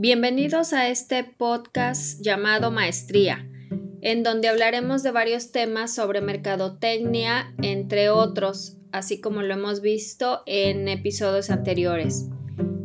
[0.00, 3.50] Bienvenidos a este podcast llamado Maestría,
[4.00, 10.44] en donde hablaremos de varios temas sobre mercadotecnia, entre otros, así como lo hemos visto
[10.46, 12.28] en episodios anteriores.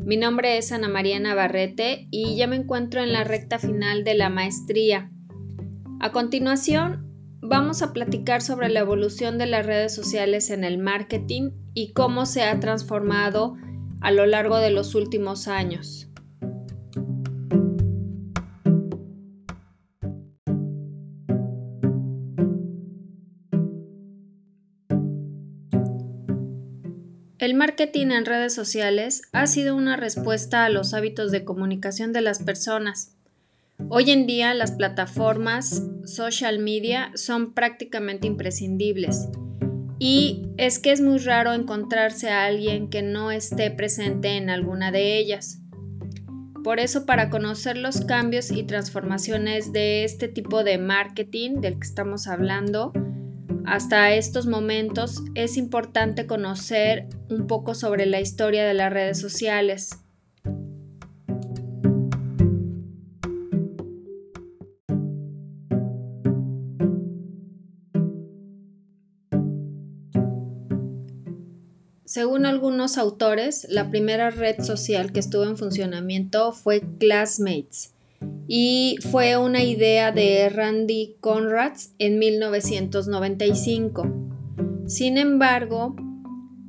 [0.03, 4.15] Mi nombre es Ana María Navarrete y ya me encuentro en la recta final de
[4.15, 5.11] la maestría.
[5.99, 11.51] A continuación, vamos a platicar sobre la evolución de las redes sociales en el marketing
[11.75, 13.55] y cómo se ha transformado
[14.01, 16.09] a lo largo de los últimos años.
[27.43, 32.21] El marketing en redes sociales ha sido una respuesta a los hábitos de comunicación de
[32.21, 33.17] las personas.
[33.89, 39.27] Hoy en día las plataformas social media son prácticamente imprescindibles
[39.99, 44.93] y es que es muy raro encontrarse a alguien que no esté presente en alguna
[44.93, 45.59] de ellas.
[46.63, 51.87] Por eso para conocer los cambios y transformaciones de este tipo de marketing del que
[51.87, 52.93] estamos hablando,
[53.65, 59.99] hasta estos momentos es importante conocer un poco sobre la historia de las redes sociales.
[72.13, 77.92] Según algunos autores, la primera red social que estuvo en funcionamiento fue Classmates,
[78.55, 84.03] y fue una idea de Randy Conrads en 1995.
[84.85, 85.95] Sin embargo,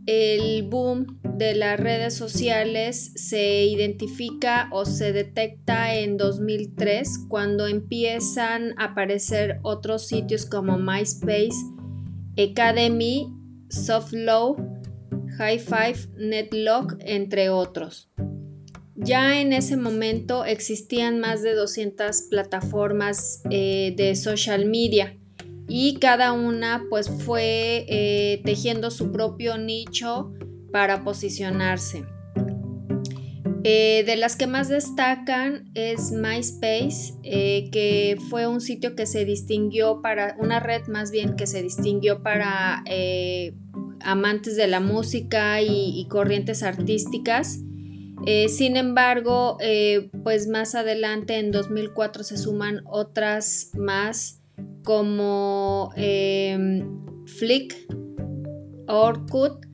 [0.07, 8.73] el boom de las redes sociales se identifica o se detecta en 2003 cuando empiezan
[8.79, 11.53] a aparecer otros sitios como MySpace,
[12.39, 13.31] Academy,
[13.69, 14.57] Softlow,
[15.37, 18.09] High Five, Netlog, entre otros.
[18.97, 25.19] Ya en ese momento existían más de 200 plataformas eh, de social media
[25.67, 30.33] y cada una pues fue eh, tejiendo su propio nicho
[30.71, 32.05] para posicionarse.
[33.67, 40.03] Eh, de las que más destacan es MySpace, que fue un sitio que se distinguió
[40.03, 42.85] para, una red más bien que se distinguió para
[44.01, 47.61] amantes de la música y corrientes artísticas.
[48.27, 54.41] Eh, sin embargo, eh, pues más adelante en 2004 se suman otras más
[54.83, 56.85] como eh,
[57.27, 57.75] Flick,
[58.87, 59.67] Orkut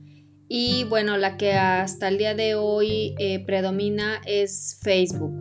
[0.49, 5.40] y bueno, la que hasta el día de hoy predomina es Facebook.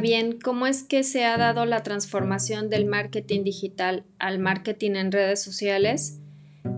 [0.00, 5.12] Bien, ¿cómo es que se ha dado la transformación del marketing digital al marketing en
[5.12, 6.20] redes sociales?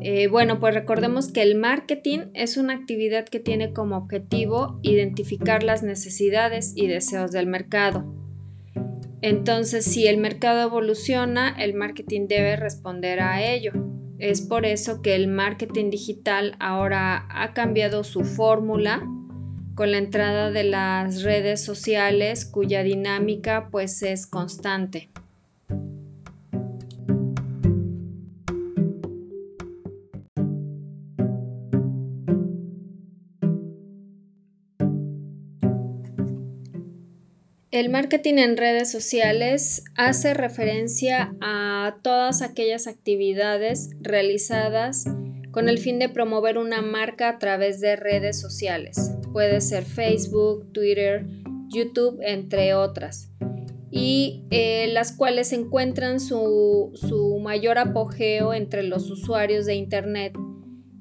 [0.00, 5.62] Eh, bueno, pues recordemos que el marketing es una actividad que tiene como objetivo identificar
[5.62, 8.04] las necesidades y deseos del mercado.
[9.22, 13.72] Entonces, si el mercado evoluciona, el marketing debe responder a ello.
[14.18, 19.02] Es por eso que el marketing digital ahora ha cambiado su fórmula
[19.76, 25.10] con la entrada de las redes sociales cuya dinámica pues es constante.
[37.70, 45.04] El marketing en redes sociales hace referencia a todas aquellas actividades realizadas
[45.50, 50.72] con el fin de promover una marca a través de redes sociales puede ser Facebook,
[50.72, 51.26] Twitter,
[51.68, 53.30] YouTube, entre otras,
[53.90, 60.32] y eh, las cuales encuentran su, su mayor apogeo entre los usuarios de Internet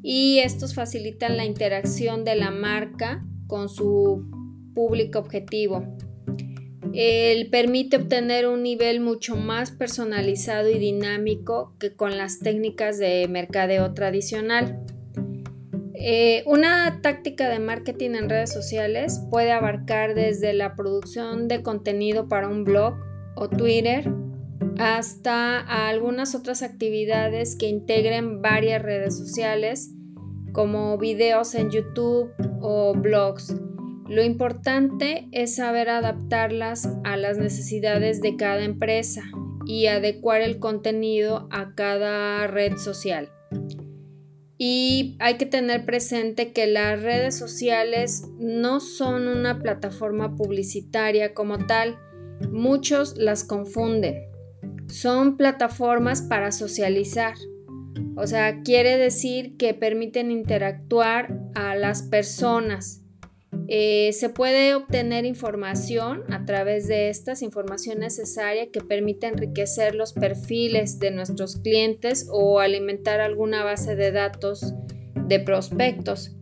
[0.03, 4.25] y estos facilitan la interacción de la marca con su
[4.73, 5.95] público objetivo.
[6.93, 13.29] Él permite obtener un nivel mucho más personalizado y dinámico que con las técnicas de
[13.29, 14.85] mercadeo tradicional.
[16.07, 22.27] Eh, una táctica de marketing en redes sociales puede abarcar desde la producción de contenido
[22.27, 22.93] para un blog
[23.35, 24.07] o Twitter
[24.77, 25.57] hasta
[25.87, 29.95] algunas otras actividades que integren varias redes sociales
[30.53, 32.29] como videos en YouTube
[32.61, 33.55] o blogs.
[34.07, 39.23] Lo importante es saber adaptarlas a las necesidades de cada empresa
[39.65, 43.31] y adecuar el contenido a cada red social.
[44.57, 51.65] Y hay que tener presente que las redes sociales no son una plataforma publicitaria como
[51.65, 51.99] tal.
[52.51, 54.15] Muchos las confunden.
[54.87, 57.33] son plataformas para socializar.
[58.15, 63.04] O sea, quiere decir que permiten interactuar a las personas.
[63.67, 70.13] Eh, se puede obtener información a través de estas, información necesaria que permite enriquecer los
[70.13, 74.73] perfiles de nuestros clientes o alimentar alguna base de datos
[75.15, 76.35] de prospectos.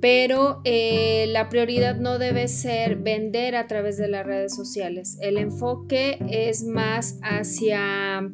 [0.00, 5.16] Pero eh, la prioridad no debe ser vender a través de las redes sociales.
[5.20, 8.28] El enfoque es más hacia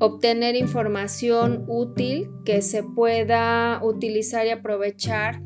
[0.00, 5.40] obtener información útil que se pueda utilizar y aprovechar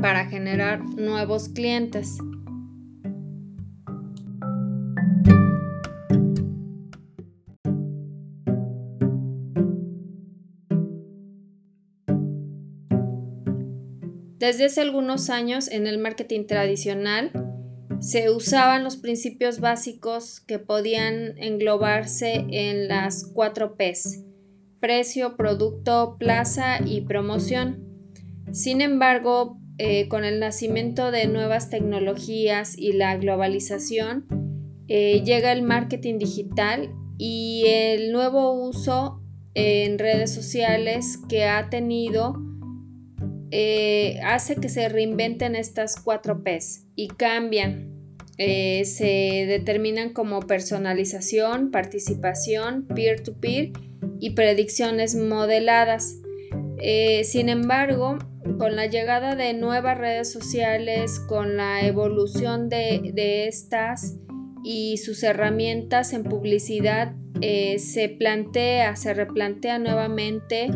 [0.00, 2.18] para generar nuevos clientes.
[14.38, 17.32] Desde hace algunos años en el marketing tradicional
[18.00, 24.24] se usaban los principios básicos que podían englobarse en las cuatro Ps,
[24.80, 27.84] precio, producto, plaza y promoción.
[28.52, 34.26] Sin embargo, eh, con el nacimiento de nuevas tecnologías y la globalización,
[34.88, 39.22] eh, llega el marketing digital y el nuevo uso
[39.54, 42.34] en redes sociales que ha tenido
[43.52, 47.94] eh, hace que se reinventen estas cuatro Ps y cambian.
[48.36, 53.72] Se determinan como personalización, participación, peer-to-peer
[54.20, 56.20] y predicciones modeladas.
[57.24, 58.16] Sin embargo,
[58.56, 64.16] con la llegada de nuevas redes sociales, con la evolución de, estas
[64.64, 70.70] y sus herramientas en publicidad, se plantea, se replantea nuevamente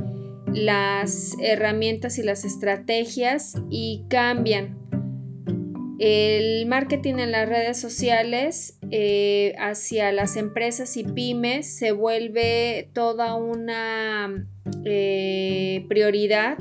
[0.54, 4.78] las herramientas y las estrategias y cambian.
[5.98, 13.34] El marketing en las redes sociales eh, hacia las empresas y pymes se vuelve toda
[13.34, 14.46] una
[14.84, 16.58] eh, prioridad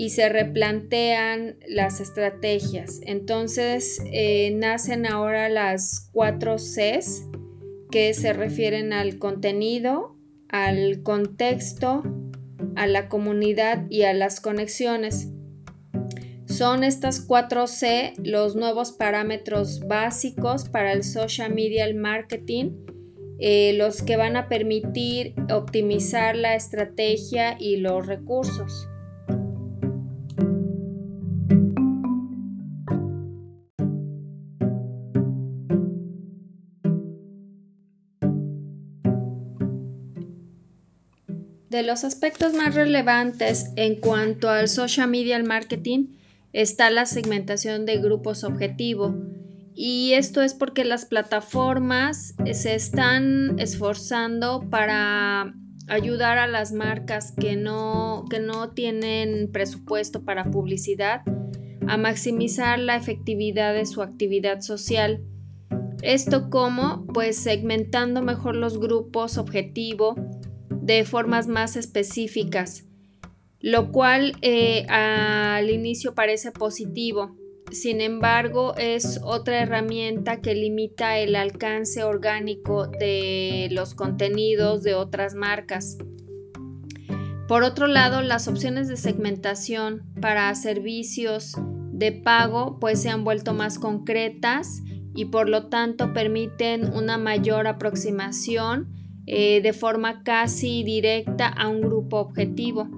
[0.00, 3.00] y se replantean las estrategias.
[3.04, 7.26] Entonces eh, nacen ahora las cuatro Cs
[7.90, 10.16] que se refieren al contenido,
[10.48, 12.02] al contexto,
[12.76, 15.28] a la comunidad y a las conexiones.
[16.46, 22.70] Son estas cuatro C los nuevos parámetros básicos para el social media marketing,
[23.38, 28.89] eh, los que van a permitir optimizar la estrategia y los recursos.
[41.70, 46.16] De los aspectos más relevantes en cuanto al social media marketing
[46.52, 49.14] está la segmentación de grupos objetivo.
[49.72, 55.54] Y esto es porque las plataformas se están esforzando para
[55.86, 61.22] ayudar a las marcas que no, que no tienen presupuesto para publicidad
[61.86, 65.22] a maximizar la efectividad de su actividad social.
[66.02, 70.16] Esto como pues segmentando mejor los grupos objetivo
[70.90, 72.84] de formas más específicas,
[73.60, 77.36] lo cual eh, al inicio parece positivo.
[77.70, 85.36] Sin embargo, es otra herramienta que limita el alcance orgánico de los contenidos de otras
[85.36, 85.96] marcas.
[87.46, 91.54] Por otro lado, las opciones de segmentación para servicios
[91.92, 94.82] de pago pues se han vuelto más concretas
[95.14, 101.80] y por lo tanto permiten una mayor aproximación eh, de forma casi directa a un
[101.80, 102.88] grupo objetivo,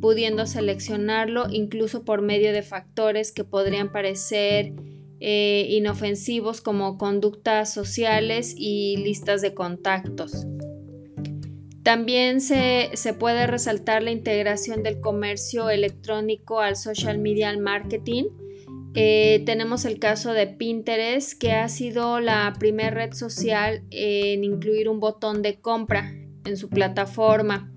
[0.00, 4.72] pudiendo seleccionarlo incluso por medio de factores que podrían parecer
[5.20, 10.46] eh, inofensivos como conductas sociales y listas de contactos.
[11.82, 18.24] También se, se, puede resaltar la integración del comercio electrónico al social media marketing,
[18.98, 24.88] eh, tenemos el caso de Pinterest, que ha sido la primera red social en incluir
[24.88, 26.14] un botón de compra
[26.46, 27.70] en su plataforma.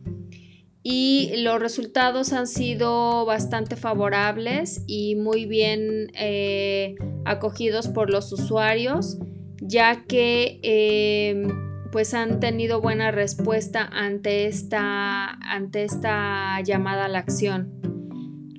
[0.81, 6.95] Y los resultados han sido bastante favorables y muy bien eh,
[7.25, 9.17] acogidos por los usuarios,
[9.61, 11.45] ya que eh,
[11.91, 17.88] pues han tenido buena respuesta ante esta, ante esta llamada a la acción.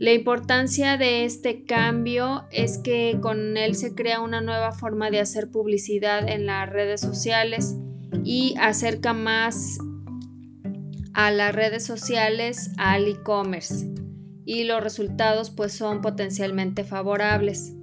[0.00, 5.20] La importancia de este cambio es que con él se crea una nueva forma de
[5.20, 7.76] hacer publicidad en las redes sociales
[8.24, 9.76] y acerca más
[11.12, 13.92] a las redes sociales al e-commerce
[14.46, 17.74] y los resultados pues son potencialmente favorables.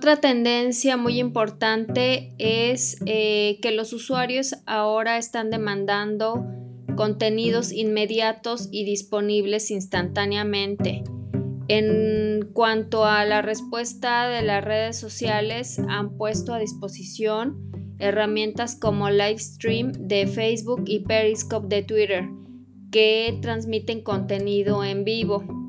[0.00, 6.42] Otra tendencia muy importante es eh, que los usuarios ahora están demandando
[6.96, 11.04] contenidos inmediatos y disponibles instantáneamente.
[11.68, 17.58] En cuanto a la respuesta de las redes sociales, han puesto a disposición
[17.98, 22.30] herramientas como Livestream de Facebook y Periscope de Twitter,
[22.90, 25.59] que transmiten contenido en vivo.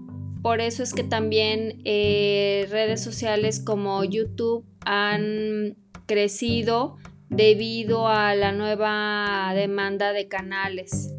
[0.41, 6.98] Por eso es que también eh, redes sociales como YouTube han crecido
[7.29, 11.13] debido a la nueva demanda de canales.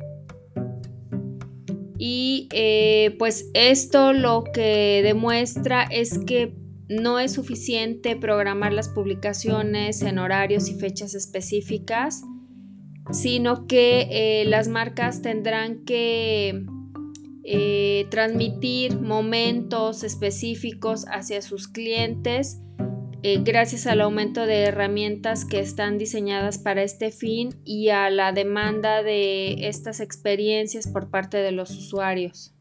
[1.98, 6.52] Y eh, pues esto lo que demuestra es que
[6.88, 12.22] no es suficiente programar las publicaciones en horarios y fechas específicas,
[13.12, 16.66] sino que eh, las marcas tendrán que
[17.44, 22.62] eh, transmitir momentos específicos hacia sus clientes
[23.24, 28.32] eh, gracias al aumento de herramientas que están diseñadas para este fin y a la
[28.32, 32.52] demanda de estas experiencias por parte de los usuarios.